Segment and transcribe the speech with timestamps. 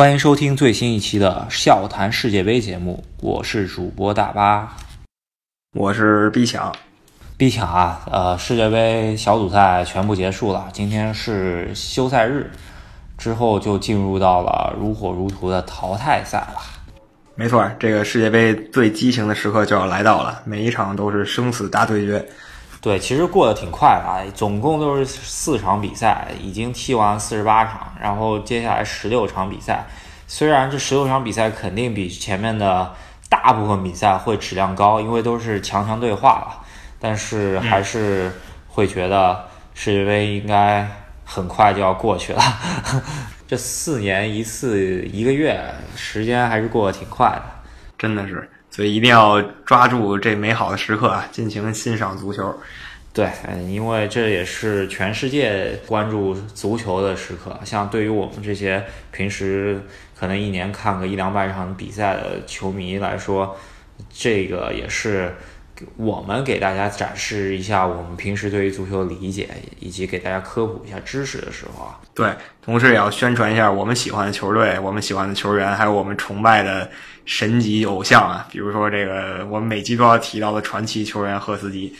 [0.00, 4.74] 欢迎收听最新一期的《笑谈世界杯》节目，我是主播大巴，
[5.76, 6.74] 我是 B 强。
[7.36, 12.50] B 强啊，呃，世界杯小组赛全部结束了，今天是休赛日，
[13.18, 16.62] 之后就进入到了如火如荼的淘汰赛了。
[17.34, 22.26] 没错，这个世界杯最激情的时刻就要来到了，每一场都是生死大对决。
[22.80, 29.86] 对，其实过得挺快的啊，总共都是四场比赛，已经踢完四十八场，然后接下来十六场比赛。
[30.26, 32.94] 虽然这十六场比赛肯定比前面的
[33.28, 36.64] 大部分比赛会质量高，因为都是强强对话了，
[36.98, 38.32] 但是还是
[38.68, 39.44] 会觉得
[39.74, 40.88] 世界杯应该
[41.24, 42.42] 很快就要过去了。
[43.46, 45.60] 这四年一次一个月，
[45.96, 47.42] 时间还是过得挺快的。
[47.98, 52.54] 真的是，所以一定要抓住这美好的时刻啊，尽情欣赏足球。
[53.12, 57.58] 对，嗯，因为这也是全世界关注足球的时刻。
[57.64, 59.82] 像对于我们这些平时
[60.16, 63.56] 可能一年看个一两百场比赛的球迷来说，
[64.08, 65.34] 这个也是
[65.96, 69.48] 我们给大家展示一下我们平时对于足球的理解，
[69.80, 71.98] 以及给大家科普一下知识的时候啊。
[72.14, 72.30] 对，
[72.62, 76.88] 同时也要宣传一下我们喜欢的球队、我们喜欢的球员，还有我们崇拜的
[77.30, 81.94] 神级偶像啊，比如说这个我们每集都要提到的传奇球员赫斯基。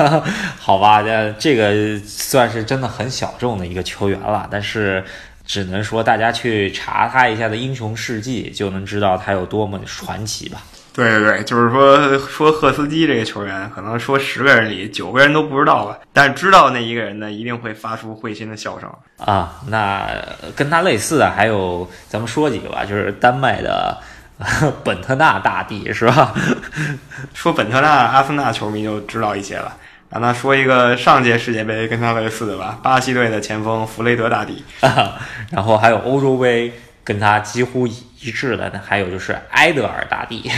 [0.60, 5.02] 好吧，这这个算是真的很小众的一个球员了，但是
[5.46, 10.60] 只能说大家去查他一下的英雄事迹，就能知道他有多么传奇吧。
[10.92, 18.88] 对对对，就是说说赫斯基这个球员，可能说十个人里九个人都不知道吧，但是知道那一个人呢，一定会发出会心的笑声。
[19.16, 20.06] 啊，那
[20.54, 23.98] 跟他类似的还有，咱们说几个吧，就是丹麦的
[24.84, 26.34] 本特纳大帝是吧？
[27.32, 29.76] 说本特纳，阿森纳球迷就知道一些了。
[30.10, 34.62] 让他说一个上届世界杯跟他类似的吧，巴西队的前锋弗雷德大帝。
[35.50, 36.72] 然后还有欧洲杯
[37.02, 40.48] 跟他几乎一致的，还有就是埃德尔大帝。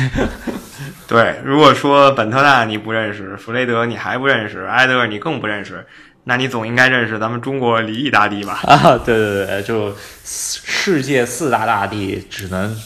[1.08, 5.86] 对，如果说本特纳你不认识，弗雷德你还不认识，埃德尔你更不认识，
[6.24, 8.60] 那你总应该认识咱们中国李毅大帝吧？
[8.64, 12.76] 啊，对对对，就世界四大大帝只能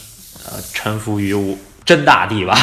[0.47, 2.57] 呃臣服于我真大帝吧？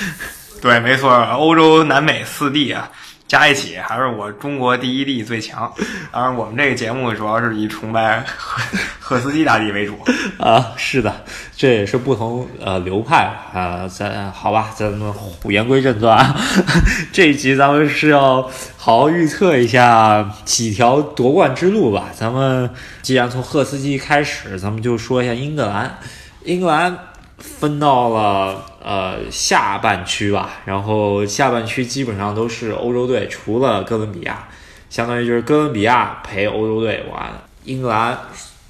[0.62, 2.90] 对，没错，欧洲、南美四帝啊。
[3.26, 5.72] 加一起还是我中国第一帝最强。
[6.12, 8.62] 当然，我们这个节目主要是以崇拜赫
[9.00, 9.98] 赫斯基大帝为主
[10.38, 10.72] 啊。
[10.76, 11.24] 是的，
[11.56, 13.88] 这也是不同呃流派啊。
[13.88, 15.12] 咱好吧，咱们
[15.44, 16.34] 言归正传，
[17.12, 18.42] 这一集咱们是要
[18.76, 22.10] 好好预测一下几条夺冠之路吧。
[22.14, 22.70] 咱们
[23.00, 25.98] 既然从赫斯基开始，咱们就说一下英格兰。
[26.44, 26.96] 英格兰
[27.38, 28.64] 分到了。
[28.86, 34.46] 呃，下半区吧，然后下半区基本上都是欧洲队，除了哥伦比亚，
[34.90, 37.32] 相当于就是哥伦比亚陪欧洲队玩。
[37.64, 38.18] 英格兰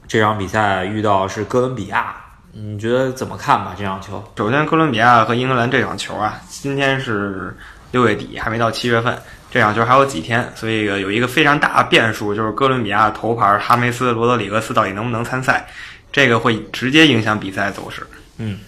[0.07, 2.15] 这场比赛遇到是哥伦比亚，
[2.53, 3.75] 你觉得怎么看吧？
[3.77, 4.23] 这场球？
[4.37, 7.57] 首先，哥伦比亚和英格兰这场球啊，今天是
[7.91, 9.19] 六月底，还没到七月份，
[9.51, 15.67] 这场球还有几天，所以有一个非常大的变数，就是哥伦比亚头牌哈梅斯·罗德里格斯到底能不能参赛，
[16.15, 18.07] 这个会直接影响比赛走势。
[18.39, 18.59] 嗯。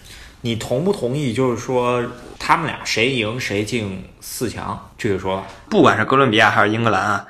[0.42, 1.32] 你同不同意？
[1.32, 2.04] 就是说，
[2.38, 5.46] 他们俩谁赢谁进四强这个说法？
[5.68, 7.24] 不管是哥伦比亚还是英格兰啊，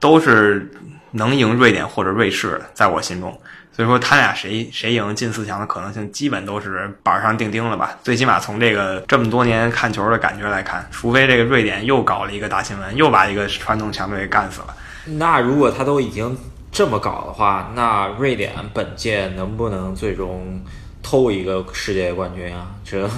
[0.00, 0.68] 都是
[1.12, 3.30] 能赢瑞典或者瑞士的，在我心中。
[3.72, 7.96] 所以说，他俩谁谁赢进四强的可能性，基本都是板上钉钉了吧？
[8.02, 14.74] 最起码从这个这么多年看球的感觉来看，除非这个瑞典又搞了一个大新闻，又把一个传统强队给干死了。
[15.04, 16.36] 那如果他都已经
[16.76, 20.62] 这么搞的话，那瑞典本届能不能最终？
[21.02, 22.66] 偷一个世界冠军啊！
[22.84, 23.08] 这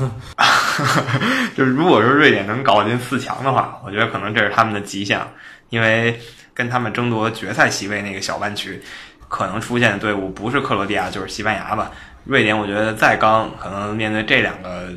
[1.57, 5.19] 就是如果说瑞典能搞进四强的话，我觉得可能这是他们的极限，
[5.71, 6.21] 因为
[6.53, 8.81] 跟他们争夺决赛席位那个小半区，
[9.27, 11.91] 可能出现的队伍不是克罗地亚就是西班牙吧。
[12.25, 14.91] 瑞典我觉得再刚，可能面对这两个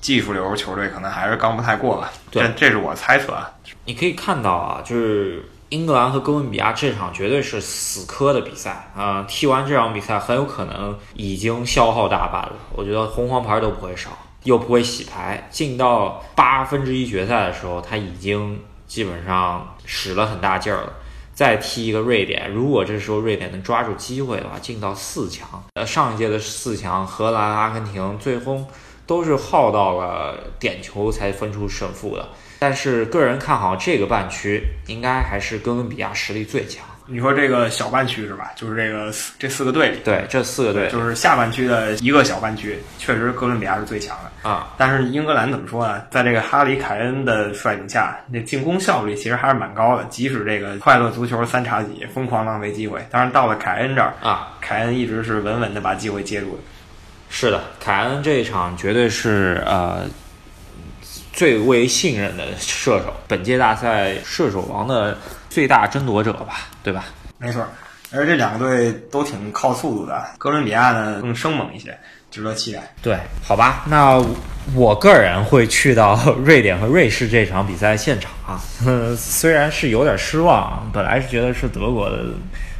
[0.00, 2.10] 技术流球队，可能还是刚不太过吧。
[2.32, 3.48] 这这是我猜测啊。
[3.84, 5.48] 你可以看到啊，就是。
[5.74, 9.26] 英格兰和哥伦比亚这场绝对是死磕的比赛啊！
[9.28, 12.52] 踢完这场比赛，很有可能已经消耗大半了。
[12.76, 15.48] 我觉得红黄牌都不会少，又不会洗牌。
[15.50, 20.92] 进到八分之一决赛的时候，他已经基本上使了很大劲儿了。
[21.34, 25.60] 再踢一个瑞典，如果这时候瑞典能抓住机会的话，进到四强。
[25.74, 28.64] 呃，上一届的四强，荷兰、阿根廷最终
[29.04, 32.28] 都是耗到了点球才分出胜负的。
[32.64, 36.82] 但是个人看好这个半区，应该还是哥伦比亚实力最强。
[37.04, 38.52] 你说这个小半区是吧？
[38.56, 44.72] 就是这个这四个队里，对这四个队，就是下半区的一个小半区，确实哥伦比亚是最强的啊。
[44.78, 46.02] 但是英格兰怎么说呢？
[46.10, 50.04] 在这个哈里凯恩的率领下，那进攻效率其实还是蛮高的。
[50.04, 56.62] 即使这个快乐足球三叉戟疯狂浪费机会，但是到了凯恩这儿啊，凯恩一直是稳稳的把机会接住的。
[57.28, 60.06] 是的，凯恩这一场绝对是呃
[61.34, 65.18] 最为信任的射手，本届大赛射手王的
[65.50, 67.04] 最大争夺者吧，对吧？
[67.38, 67.66] 没错，
[68.12, 71.98] 而这两个队都挺靠速度的，哥伦比亚呢更生猛一些，
[72.30, 72.80] 值得期待。
[73.02, 74.22] 对，好吧，那
[74.74, 76.14] 我个人会去到
[76.44, 78.60] 瑞典和瑞士这场比赛现场啊，
[79.18, 82.24] 虽然是有点失望，本来是觉得是德国的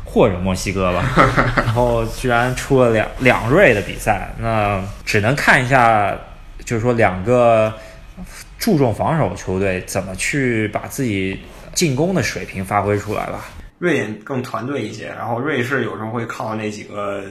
[0.04, 1.04] 或者墨西哥吧，
[1.56, 6.16] 然后居然出了两两瑞的比赛，那只能看一下，
[6.64, 7.74] 就是说两个
[8.58, 11.40] 注重防守球队怎么去把自己
[11.74, 13.44] 进攻的水平发挥出来吧。
[13.78, 17.22] 瑞典更团队一些，然后瑞士有时候会靠那几个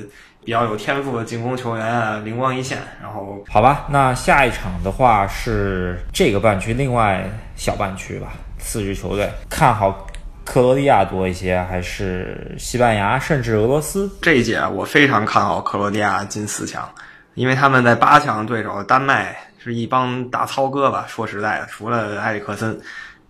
[0.43, 2.77] 比较有天赋的进攻球员啊，灵光一现。
[3.01, 10.05] 然后好吧，那下一场的话是这个半区另外小半区吧，四支球队看好
[10.43, 14.11] 克罗地亚多一些，还是西班牙甚至俄罗斯？
[14.21, 16.87] 这一届我非常看好克罗地亚进四强，
[17.33, 21.05] 因为他们在八强对手丹麦是一帮大糙哥吧。
[21.07, 22.79] 说实在的，除了埃里克森。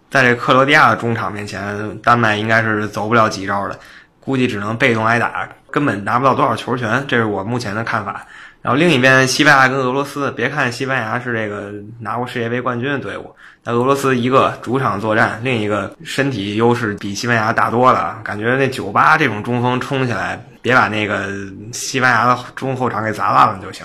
[0.10, 3.80] 在这克罗地亚的中场面前，丹麦应该是走不了几招的，
[4.20, 7.04] 估计只能被动挨打，根本拿不到多少球权。
[7.08, 8.24] 这是我目前的看法。
[8.62, 18.22] 然后另一边，西班牙跟俄罗斯，别看西班牙是这个拿过世界杯冠军的队伍，那俄罗斯一个主场作战，另一个身体优势比西班牙大多了。
[18.24, 21.28] 感觉那九八这种中锋冲起来，别把那个
[21.72, 23.84] 西班牙的中后场给砸烂了就行。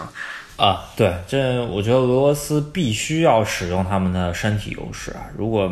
[0.59, 5.23] 啊，对，这我觉得俄罗斯必须要使用他们的身体优势啊。
[5.37, 5.71] 如果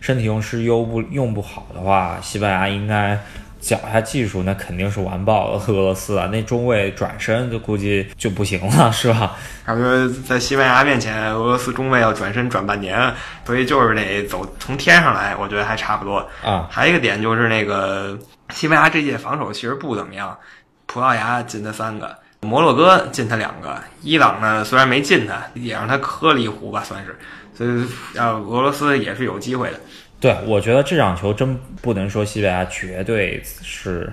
[0.00, 3.18] 身体优势又不用不好的话，西班牙应该
[3.60, 6.26] 脚下技术那肯定是完爆了俄罗斯啊。
[6.32, 9.36] 那中卫转身就估计就不行了，是吧？
[9.66, 13.12] 感觉在西班牙面前，俄罗斯中卫要转身转半年，
[13.44, 16.66] 所以就是得走从天上来，我觉得还差不多啊。
[16.70, 18.18] 还有一个点就是那个
[18.48, 20.38] 西班牙这届防守其实不怎么样，
[20.86, 22.21] 葡萄牙进的三个。
[22.42, 27.16] 摩洛哥进他两个，伊朗呢虽然没进他，也让他磕了一壶吧，算是。
[27.54, 29.78] 所以，啊，俄罗斯也是有机会的。
[30.18, 34.12] 对，我觉得这场球真不能说西班牙绝对是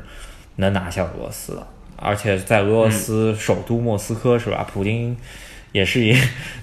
[0.58, 4.66] 能拿下俄罗斯的，而且在俄罗斯首都莫斯科是吧？
[4.72, 5.18] 普京
[5.72, 6.16] 也是一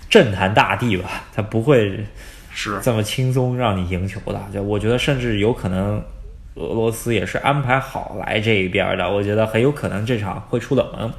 [0.09, 2.07] 政坛大帝吧，他不会
[2.53, 4.41] 是这么轻松让你赢球的。
[4.55, 6.01] 就我觉得，甚至有可能。
[6.59, 11.13] 俄罗斯也是安排好来这一边的，我觉得很有可能这场会出冷门。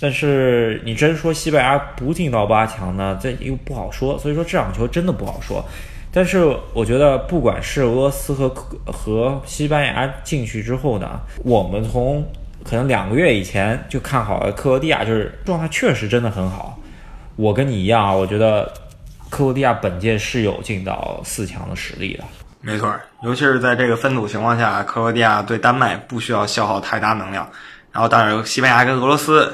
[0.00, 4.18] 但是你真说西班牙不进到八强呢，这又不好说。
[4.18, 5.64] 所以说这场球真的不好说。
[6.12, 8.48] 但是我觉得，不管是俄罗斯和
[8.86, 12.24] 和西班牙进去之后呢，我们从
[12.62, 16.78] 可能两个月以前就看好了克罗地亚，就是状态确实真的很好。
[17.36, 18.72] 我跟你一样啊，我觉得
[19.28, 22.22] 克罗地亚本届是有进到四强的实力的。
[22.60, 22.94] 没错，
[23.24, 27.50] 尤其是在这个分组情况下，克罗地亚对丹麦不需要消耗太大能量。
[27.90, 29.52] 然后，当然西班牙跟俄罗斯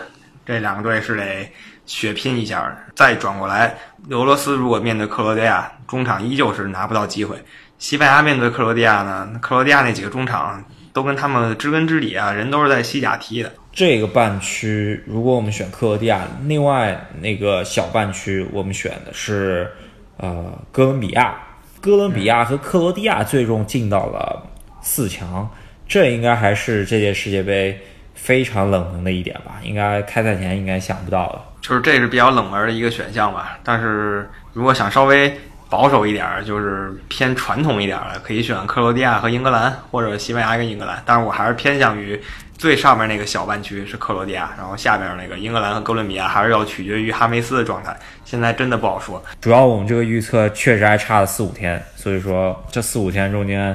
[0.51, 1.49] 这两个队是得
[1.87, 2.77] 血拼一下。
[2.97, 3.73] 再转过来，
[4.09, 7.37] 俄罗斯如果面对克罗地亚，中场依旧是拿不到机会。
[7.79, 10.63] 西班牙面对克罗地亚呢，克罗地亚那几个中场
[10.93, 13.53] 都跟他们知根知底啊，人都是在西甲踢的。
[13.73, 19.71] 这个半区，如果我们选克罗地亚，另外那个小半区我们选的是
[20.17, 21.37] 呃哥伦比亚。
[21.81, 24.45] 哥伦比亚和克罗地亚最终进到了
[24.83, 25.49] 四强，
[25.89, 27.81] 这应该还是这届世界杯
[28.21, 29.57] 非常冷门的一点吧？
[29.63, 33.59] 应该开赛前应该想不到的，就是这是比较冷门的一个选项吧。
[33.65, 35.35] 但是如果想稍微
[35.69, 41.03] 保守一点，就是偏传统一点的，可以选克罗地亚和英格兰，或者西班牙跟英格兰。
[41.05, 42.21] 但是我还是偏向于。
[42.61, 49.25] 最上面那个小半区是克罗地亚，然后下边那个英格兰和哥伦比亚还是要取决于哈梅斯的状态，现在真的不好说。
[49.41, 53.75] 主要我们这个预测确实还差了四五天，所以说这四五天中间，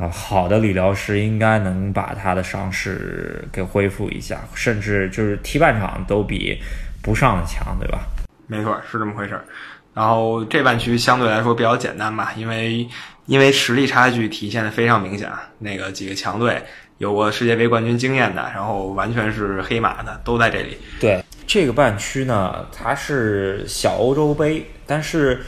[0.00, 6.58] 啊，好的理疗师应该能把他的伤势给恢复一下，甚至就是踢半场都比
[7.02, 8.00] 不上的强，对吧？
[8.46, 9.44] 没错，是这么回事儿。
[9.92, 12.88] 然后这半区相对来说比较简单吧，因为
[13.26, 16.62] 因为实力差距体现的非常明显，那个几个强队。
[16.98, 20.76] 有过世界杯冠军经验的，然后完全是黑马的，都在这里。
[21.00, 25.40] 对这个半区呢，它是小欧洲杯，但是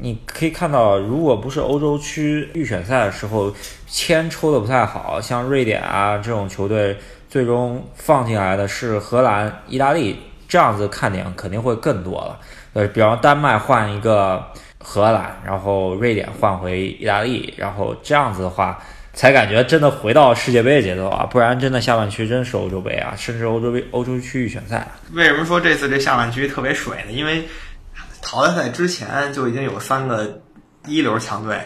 [0.00, 3.52] 你可以看到，如果不是欧洲区预选赛的时候
[3.86, 6.96] 签抽的不太好，像瑞典啊这种球队，
[7.28, 10.18] 最终放进来的是荷兰、意大利，
[10.48, 12.38] 这样子看点肯定会更多了。
[12.72, 14.42] 呃，比方丹麦换一个
[14.78, 18.78] 荷兰，然后瑞典换回意大利，然后这样子的话。
[19.14, 21.26] 才感觉真的回到世界杯的节奏啊！
[21.30, 24.88] 不然真的下半区真是欧洲杯啊，甚至欧洲杯、欧洲区域选赛。
[25.12, 27.12] 为什么说这次这下半区特别水呢？
[27.12, 27.44] 因为
[28.22, 30.40] 淘汰赛之前就已经有三个
[30.86, 31.60] 一流强队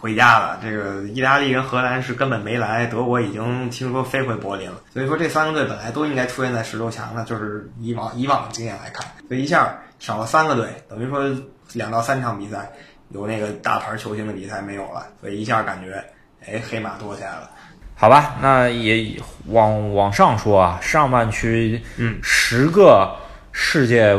[0.00, 0.58] 回家了。
[0.62, 4.80] 这个意大利跟荷兰是根本没来，德国已经听说飞回柏林了。
[4.92, 11.28] 所以说这三个队本来都应该出现在十六强的，就是以往以往的经验来看，所以一下少了三个队，等于说
[11.74, 12.70] 两到三场比赛
[13.10, 16.02] 有那个大牌球星的比赛没有了，所以一下感觉
[16.46, 17.50] 哎黑马多起来了。
[17.96, 23.14] 好吧，那也往往上说啊，上半区嗯十个
[23.52, 24.16] 世界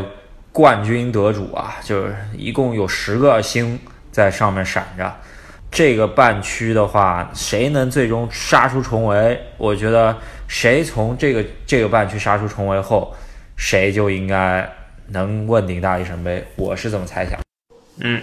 [0.51, 3.79] 冠军得主啊，就是一共有十个星
[4.11, 5.13] 在上面闪着。
[5.71, 9.41] 这个半区的话，谁能最终杀出重围？
[9.57, 10.17] 我觉得
[10.47, 13.15] 谁从这个这个半区杀出重围后，
[13.55, 14.69] 谁就应该
[15.07, 16.45] 能问鼎大力神杯。
[16.57, 17.39] 我是这么猜想。
[17.99, 18.21] 嗯，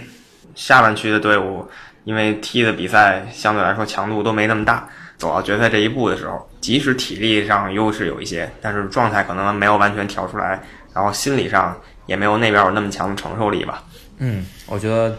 [0.53, 1.67] 下半区的队伍
[2.03, 10.61] 因为踢的比赛相对来说强度都没那么大，走到决赛这一步的时候，即使体力上优势有一些，但是状态可能没有完全调出来，
[10.93, 11.75] 然后心理上
[12.09, 13.83] 也没有那边有那么强的承受力吧。
[14.17, 15.15] 嗯，我觉得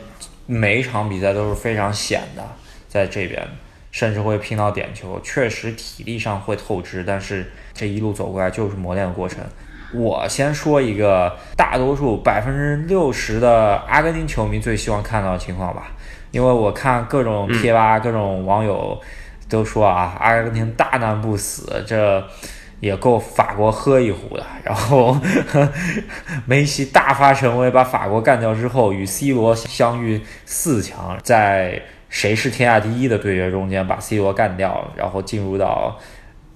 [0.47, 2.43] 每一场比赛都是非常险的，
[2.89, 3.47] 在这边
[3.93, 9.39] 甚至会拼到点球，确实体力上会透支，但是这一路走过来就是磨练的过程。
[9.93, 15.93] 我先说一个大多数百分之六十的阿根廷球迷最希望看到的情况吧，
[16.33, 19.01] 因为我看各种贴吧、各种网友
[19.49, 22.29] 都说啊，阿根廷大难不死，这
[22.81, 24.45] 也够法国喝一壶的。
[24.65, 25.17] 然后
[26.47, 35.97] 梅西大发神威，把法国干掉之后，与 C 罗相遇四强，在谁是天下第一的对决中间把 C 罗干掉，然后进入到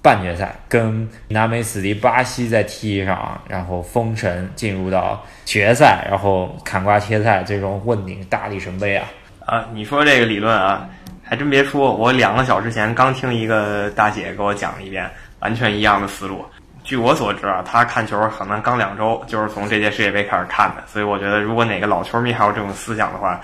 [0.01, 9.07] 半决赛，跟南美死敌巴西在踢一场，然后封神进入到决赛，然后砍瓜切菜，最终问鼎大力神杯啊！
[9.45, 10.87] 啊，你说这个理论啊，
[11.23, 16.45] 还真别说，我两个小时前刚听一个大姐给我讲了一遍，完全一样的思路。
[16.83, 23.41] 据我所知啊，他看球可能刚两周，就是从这届世界杯开始看的，所以我觉得如果哪个老球迷还有这种思想的话，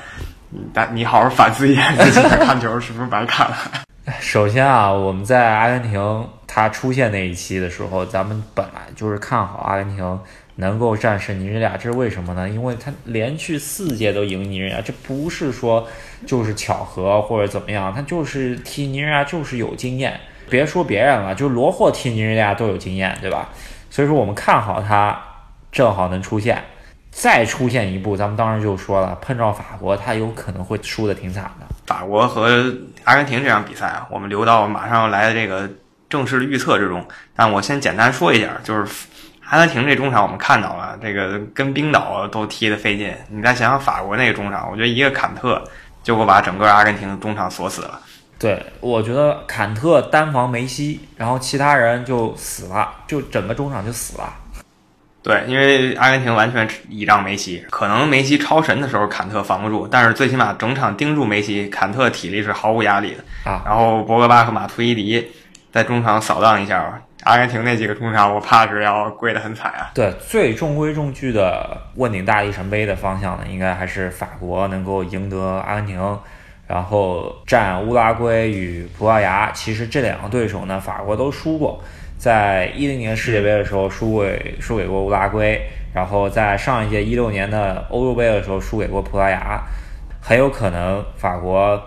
[0.49, 3.57] 你但你好好反思一下自己看球是不是白看了。
[4.21, 10.19] 首先啊，我们在阿根廷他出现那一期的时候，咱们本来就是看好阿根廷
[10.55, 12.47] 能够战胜尼日利亚，这是为什么呢？
[12.47, 15.87] 因为他连续四届都赢尼日利亚，这不是说
[16.27, 20.19] 就是巧合或者怎么样，他就是踢尼日利亚就是有经验。
[20.51, 23.47] 别说别人了，就罗霍踢尼日利亚都有经验，对吧？
[23.89, 25.17] 所以说我们看好他
[25.71, 26.61] 正好能出现，
[27.09, 31.65] 再出现一步，咱们当时就说了，碰着法国他有可能会输的挺惨的。
[31.87, 32.73] 法国和
[33.05, 35.69] 阿根廷这场比赛啊，我们留到马上要来的这个
[36.09, 37.05] 正式的预测之中。
[37.35, 39.07] 但我先简单说一下，就是
[39.49, 43.13] 阿根廷这中场我们看到了，这个跟冰岛都踢得费劲。
[43.29, 45.61] 你再想想法国那个中场，我觉得一个坎特
[46.03, 47.99] 就够把整个阿根廷中场锁死了。
[48.41, 54.33] 对，我觉得坎特单防梅西，然后其他人就死了，就整个中场就死了。
[55.21, 63.61] 对，因为阿根廷完全倚仗梅西，可能梅西超神的时候坎特防不住，但是最起码整场盯住梅西，坎特体力是毫无压力的啊。
[63.63, 65.31] 然后博格巴和马图伊迪
[65.71, 69.91] 在中场扫荡一下，阿根廷那几个中场我怕是要跪得很惨啊。
[69.93, 76.19] 对，最中规中矩的问鼎大力神杯的方向呢，应该还是法国能够赢得阿根廷。
[76.71, 81.83] 然后战乌拉圭与葡萄牙，其实这两个对手呢，法国都输过，
[82.17, 85.59] 在一零年世界杯的时候输给输给过乌拉圭，
[85.93, 89.61] 然后在上一届一六年的欧洲杯的时候输给过葡萄牙，
[90.21, 91.77] 很有可能法国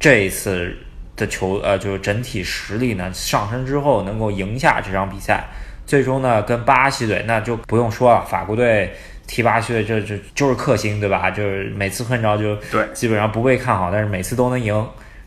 [0.00, 0.74] 这一次
[1.14, 5.44] 的球呃就是整体实力呢上升之后能够赢下这场比赛，
[5.84, 8.90] 最终呢跟巴西队那就不用说了，法国队。
[9.26, 11.30] 踢巴西队这这就是克星，对吧？
[11.30, 14.72] 就是每次碰着就对，基本上不被看好，但是每次都能赢，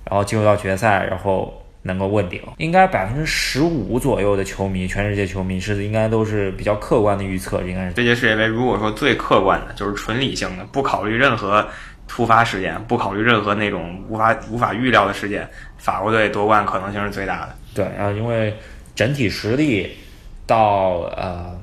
[0.06, 2.42] 然后进入到决赛，然后能够问鼎。
[2.58, 11.68] 应该百分之十五左右的球迷，全世界球迷是应该都是比较客观的预测，应该是这届世界杯如果说最客观的就是纯理性的，不考虑任何
[12.08, 15.46] 突发事件，不考虑任何那种无法无法预料的事件，
[15.78, 17.56] 法国队夺冠可能性是最大的。
[17.76, 18.56] 对啊，因为
[18.96, 19.92] 整体实力
[20.48, 21.59] 到呃。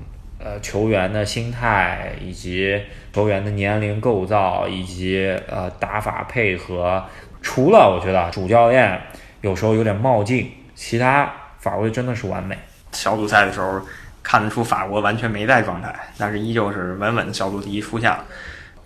[0.47, 2.81] 呃，球员的心态以及
[3.12, 7.05] 球员的年龄构造以及呃打法配合，
[7.43, 9.00] 除了我觉得主教练
[9.41, 12.57] 有时候有点冒进，其他法国真的是完美。
[12.93, 13.81] 小组赛的时候
[14.23, 18.25] 看得出法国完全没在状态，但是依旧是稳稳的小组第一出现了。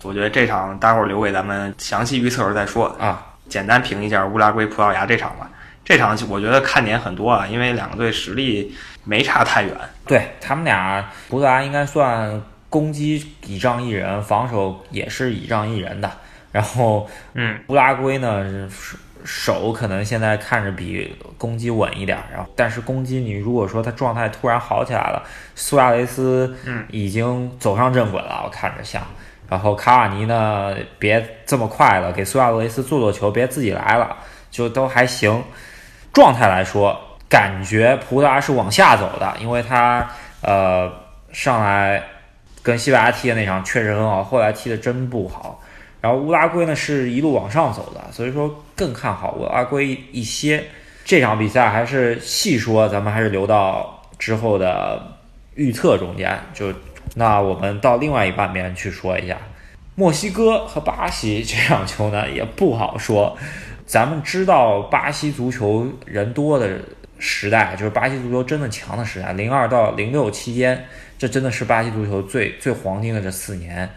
[0.01, 5.47] 我觉得这场待会儿留给咱们详细预测时再说啊，简单评一下乌拉圭葡萄牙这场吧。
[5.91, 9.75] 这场我觉得看点很多啊，因为两个队实力没差太远。
[10.07, 16.09] 对他们俩，葡萄牙应该算攻击倚仗一人，防守也是倚仗一人的。
[16.53, 18.69] 然后，嗯，乌拉圭呢
[19.25, 25.21] 手可能现在看着比攻击稳一点，然后但是攻击你如果说他状态突然好起来了，
[25.55, 29.05] 苏亚雷斯嗯已经走上正轨了，我看着像。
[29.49, 34.15] 然后卡瓦尼呢，别这么快了，给苏亚雷斯做做球，别自己来了，
[34.49, 35.43] 就都还行。
[36.13, 36.99] 状态来说，
[37.29, 40.09] 感觉葡萄牙是往下走的，因为他
[40.41, 40.91] 呃
[41.31, 42.03] 上来
[42.61, 45.61] 跟西班牙踢的那场确实很好，后来踢的真不好。
[46.01, 50.63] 然后乌拉圭呢是一路往上走的，所以说更看好乌拉圭一些。
[51.05, 55.01] 这场比赛还是细说，咱们还是留到之后的
[55.55, 56.39] 预测中间。
[56.53, 56.73] 就
[57.15, 59.37] 那我们到另外一半边去说一下，
[59.95, 63.37] 墨西哥和巴西这场球呢也不好说。
[63.91, 66.79] 咱们知道巴西足球人多的
[67.19, 70.85] 时代，就是巴西足球真的强的时代，零二到零六期间，
[71.17, 73.89] 这真的是巴西足球最最黄金的这四年。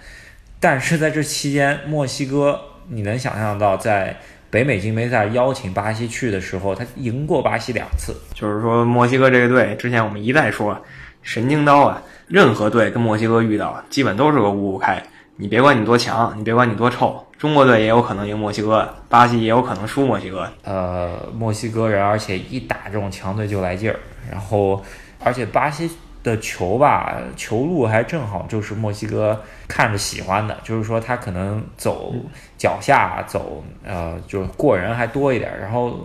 [0.59, 4.17] 但是在这期间，墨西哥你能想象到在
[4.51, 8.17] 北美金杯赛邀请巴西去的时候，他赢过巴西两次。
[8.35, 10.77] 就是说，墨西哥这个队，之前我们一再说
[11.23, 15.01] 神经刀啊，任何队跟墨西哥遇到，基本都是个五五开。
[15.37, 20.49] 你别管你多强，你别管你多臭，中国队也有可能赢墨西哥，巴西也有可能输墨西哥。
[20.63, 23.99] 呃，墨西哥人，而且一打这种强队就来劲儿，
[24.31, 24.83] 然后
[25.23, 25.91] 而且巴西。
[26.25, 29.39] 的球吧，球路还正好就是墨西哥
[29.69, 32.15] 看着喜欢的，就是说他可能走
[32.57, 35.53] 脚下走，呃，就是过人还多一点。
[35.61, 36.01] 然后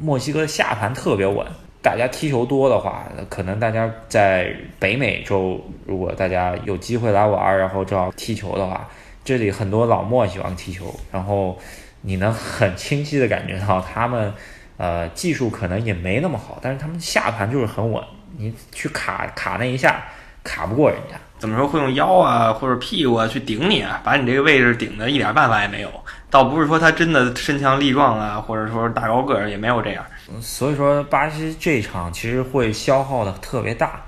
[0.00, 1.46] 墨西哥下盘特别稳，
[1.84, 8.88] 大家踢球多的话，可能大家在北美洲，如果大家有机会来玩，然后正好踢球的话，
[9.22, 11.58] 这里很多老墨喜欢踢球，然后
[12.00, 14.32] 你能很清晰的感觉到他们，
[14.78, 18.02] 呃，技术可能也没那么好，但是他们下盘就是很稳。
[18.38, 20.02] 你去卡卡那一下，
[20.42, 21.16] 卡不过人家。
[21.38, 25.90] 怎么说会用腰啊或者屁股啊去顶你啊，把你这个位置顶的一点办法也没有。
[26.30, 30.02] 倒不是说他真的身强力壮啊，或者说大高个儿也没有这样。
[30.40, 34.02] 所以说巴西这场其实会消耗的特别大，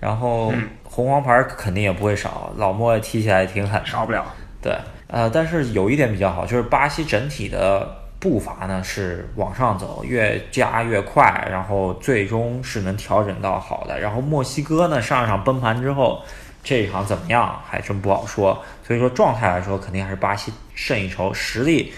[0.00, 0.52] 然后
[0.84, 2.52] 红黄牌肯定也不会少。
[2.56, 4.24] 老莫踢起来挺狠，少不了。
[4.60, 7.96] 对，呃，但是有一点比较好，就是巴西整体的。
[8.20, 14.00] 步伐呢是往上走，越加越快，然后最终是能调整到好的。
[14.00, 16.20] 然后墨西哥呢上一场崩盘之后，
[16.64, 18.60] 这一场怎么样还真不好说。
[18.84, 21.92] 所以说状态来说，肯定还是巴西胜一筹，实力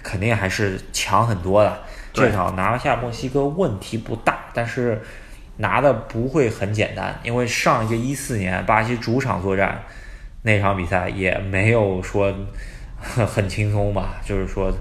[0.00, 1.76] 肯定还是强很多的。
[2.14, 5.02] 这场拿下墨西哥问题不大，但是
[5.58, 9.82] 拿的不会很简单，因为上一个一四年巴西主场作战
[10.42, 12.32] 那场比赛也没有说
[12.98, 14.72] 很轻松吧，就是说。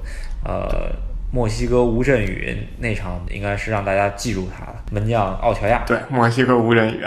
[0.46, 0.92] 呃，
[1.32, 5.82] 墨西哥吴镇宇那场应该是让大家记住他了，门将奥乔亚。
[5.88, 7.02] 对，墨西哥吴镇宇，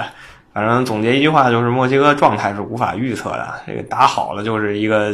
[0.54, 5.12] 反正总结一句话就是墨西哥状态是无法预测的，这个打好了就是一个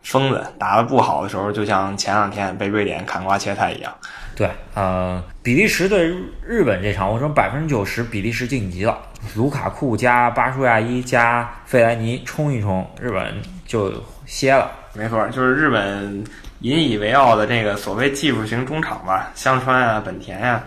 [0.00, 3.92] 疯子，打的不好的时候就像前两天被瑞典砍瓜切菜一样。
[4.36, 6.14] 对，呃，比利时对
[6.46, 8.96] 日本这场，我说百分之九十比利时晋级了，
[9.34, 13.34] 卢卡库加巴舒亚伊加费莱尼冲一冲，日本
[13.66, 13.92] 就
[14.26, 14.70] 歇了。
[14.92, 16.22] 没错，就是日本。
[16.60, 20.64] 引以为傲的这个所谓技术型中场吧，香川啊、本田呀，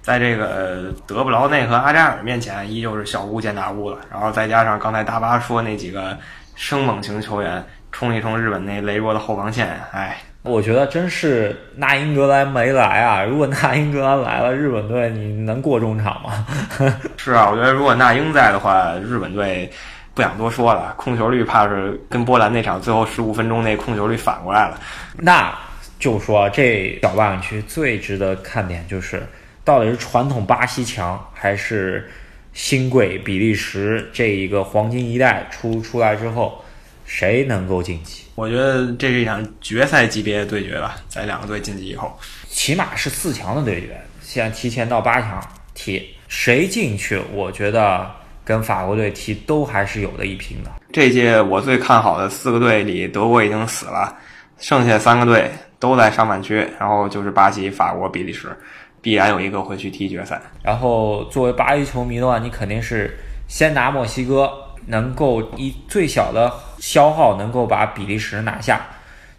[0.00, 3.98] 在这个德布劳内和阿扎尔面前，依旧是小巫见大巫了。
[4.10, 6.16] 然后再加上刚才大巴说那几个
[6.54, 10.16] 生猛型球员，冲一冲日本那羸弱的后防线，哎，
[10.46, 13.22] 我觉得真是纳英格兰没来啊！
[13.28, 16.46] 如果纳英格兰来了，日本队你能过中场吗？
[17.16, 19.70] 是啊，我觉得如果那英在的话，日本队。
[20.14, 24.80] 不想多说了，控球率怕是跟波兰那场最后十五分钟那控球率反过来了。
[25.18, 25.54] 那
[25.98, 29.22] 就说这小半区最值得看点就是，
[29.62, 32.10] 到底是传统巴西强，还是
[32.54, 36.64] 新贵比利时这一个黄金一代出出来之后，
[37.06, 38.24] 谁能够晋级？
[38.34, 42.14] 我觉得这是一场决赛级别的对决吧，在两个队晋级以后，
[42.48, 45.42] 起码是四强的对决，现在提前到八强
[45.74, 47.18] 踢，谁进去？
[47.32, 48.10] 我觉得。
[48.46, 50.70] 跟法国队踢都还是有的一拼的。
[50.92, 54.16] 这届我最看好的四个队里，德国已经死了，
[54.56, 58.56] 剩下三个队都在上半区，然后就是巴西、法国、比利时，
[59.02, 60.40] 必然有一个会去踢决赛。
[60.62, 64.48] 然后作为巴西球迷的话，你肯定是先拿墨西哥，
[64.86, 66.48] 能够以最小的
[66.86, 68.80] 消耗能够把比利时拿下，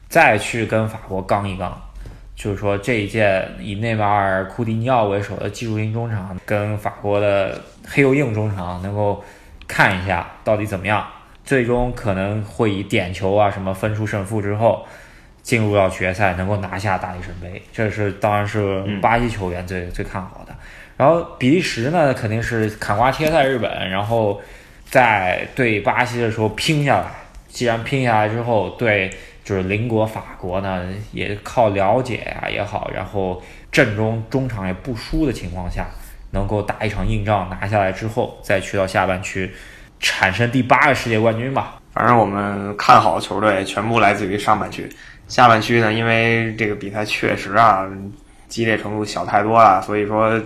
[0.10, 1.81] 再去跟法国刚一刚。
[2.36, 7.57] 就是说这一届以内马尔、库蒂尼奥为首的技术型中场，跟法国的
[7.88, 9.23] 黑又硬中场能够
[9.65, 11.07] 看一下到底怎么样，
[11.45, 14.86] 最终可能会以点球啊什么分出胜负之后，
[15.41, 20.53] 进入到决赛，能够拿下大力神杯，这是当然是巴西球员最最看好的。
[20.97, 24.41] 然后比利时呢，肯定是砍瓜切菜日本，然后
[24.83, 27.05] 在对巴西的时候拼下来。
[27.47, 29.12] 既然拼下来之后，对。
[29.47, 35.88] 就是邻国法国呢，也靠了解啊也好，然后阵中中场也不输的情况下，
[36.31, 39.49] 能够打一场硬仗拿下来之后，再去到下半区，
[40.01, 41.81] 产生第八个世界冠军吧。
[41.93, 44.86] 反正我们看好的球队全部来自于上半区，
[45.29, 47.89] 下半区呢，因为这个比赛确实啊
[48.49, 50.38] 激烈程度小太多了，所以说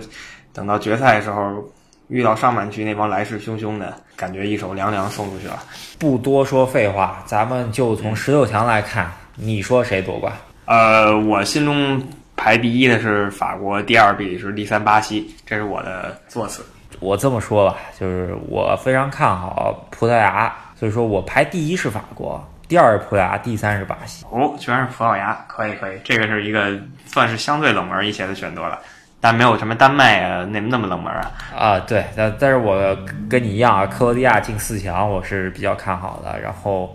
[0.52, 1.68] 等到决赛的时候
[2.12, 5.62] 遇到上半区那帮来势汹汹的，感觉一手凉凉送出去了。
[5.98, 10.30] 不多说废话，咱们就从十六强来看，你说谁夺冠？
[10.66, 12.02] 呃，我心中
[12.36, 16.62] 排第一的是法国，第二比利时，第三巴西，这是我的座次。
[17.00, 24.26] 我这么说吧，就是我非常看好葡萄牙，所以说我排第一是法国，第二是葡萄牙，第三是巴西。
[24.30, 28.78] 哦，居然是葡萄牙，可以可以，这个是一个算是相对冷门一些的选择了，
[29.22, 31.30] 但没有什么丹麦啊那那么冷门啊。
[31.56, 32.98] 啊，对，但但是我
[33.30, 36.94] 跟你一样啊，克罗地亚进四强我是比较看好的，然后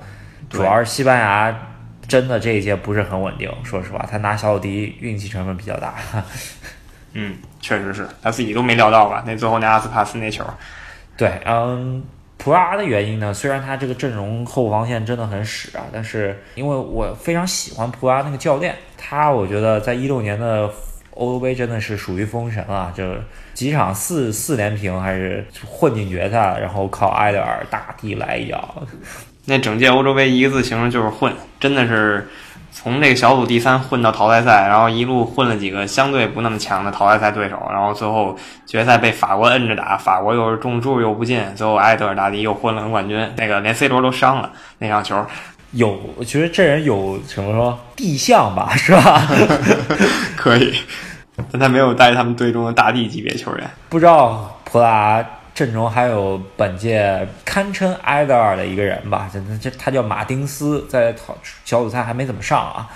[0.50, 1.58] 主要是西班牙
[2.06, 5.96] 真的这一届不是很稳定，说实话，他拿小组第一运气成分比较大。
[7.14, 9.24] 嗯，确实是他自己都没料到吧？
[9.26, 10.46] 那最后那阿斯帕斯那球，
[11.16, 12.04] 对，嗯，
[12.38, 20.70] 葡萄牙的原因呢，虽然他这个阵容后防线真的很屎啊，但是因为我非常喜欢葡萄牙那个教练，他我觉得在一六年的
[21.18, 23.04] 欧洲杯真的是属于封神啊，就
[23.54, 28.76] 几场四四连平还是混进决赛，然后靠埃德尔大地来一脚，
[29.46, 32.28] 那整届欧洲杯一个字形容就是混，真的是。
[32.70, 45.26] 从这个小组第三混到淘汰赛，然后一路混了几个相对不那么强的淘汰赛对手，然后最后决赛被法国摁着打，法国又是中柱又不进，最后埃德尔大帝又混了个冠军，那个连 C 罗都伤了那场球。
[45.72, 49.28] 有，我觉得这人有什么说地相吧，是吧？
[50.38, 50.76] 可以，
[51.52, 53.70] 但他没有带他们队中的大帝级别球员。
[53.90, 55.26] 不知道葡萄牙。
[55.58, 62.88] 阵中还有本届堪称埃德尔的一个人吧，这这他叫马丁斯，在淘小组赛还没怎么上啊，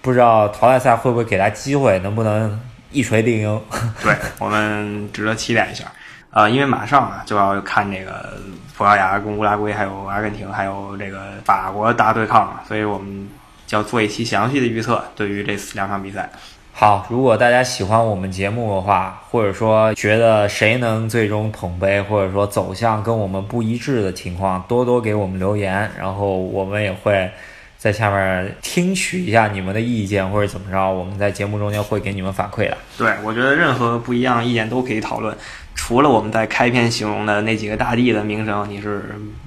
[0.00, 2.60] 不知道淘汰赛会不会给他机会，能不能
[2.92, 3.60] 一锤定音？
[4.00, 5.86] 对我们值得期待一下
[6.30, 8.34] 啊，因为马上啊就要看这个
[8.76, 13.28] 葡萄牙跟乌拉圭，还有阿根廷，还有这个法国大对抗，所以我们
[13.70, 16.30] 要做一期详细的预测，对于这两场比赛。
[16.76, 27.30] 好，如果大家喜欢我们节目的话，或者说觉得谁能最终捧杯，或者说走向跟我们不一致的情况，多多给我们留言，然后我们也会
[27.78, 32.76] 在下面听取一下你们的意见，或者怎么着，我们在节目中间会给你们反馈的。
[32.98, 35.34] 对，我觉得任何不一样意见都可以讨论。
[35.86, 39.04] 除了我们在开篇形容的那几个大帝的名声，你是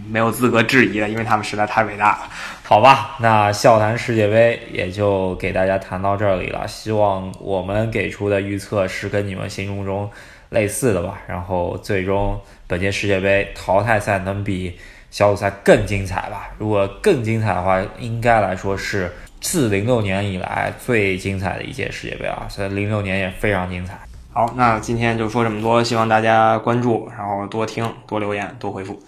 [0.08, 2.30] 没有资格质疑的，因为他们实在太伟大了。
[2.62, 6.68] 好吧，那笑谈世界杯也就给大家谈到这里了。
[6.68, 10.08] 希望我们给出的预测是跟你们心目中
[10.50, 11.20] 类似的吧。
[11.28, 14.78] 然后最终本届世界杯淘汰赛能比
[15.10, 16.52] 小组赛更精彩吧？
[16.60, 22.46] 如果更精彩的话，应该来说是自零六年以来最精彩的一届世界杯啊。
[22.48, 23.98] 所以零六年也非常精彩。
[24.38, 29.00] 好，那今天就说这么多，希望大家关注，然后多听、多留言、多回复，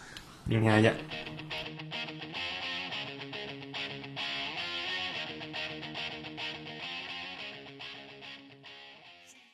[0.46, 0.96] 明天再见。